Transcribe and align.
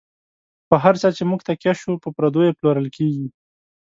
په 0.69 0.75
هر 0.83 0.93
چا 1.01 1.09
چی 1.15 1.23
موږ 1.29 1.41
تکیه 1.47 1.73
شو، 1.81 1.91
په 2.03 2.09
پردیو 2.15 2.57
پلورل 2.57 2.87
کیږی 2.95 3.27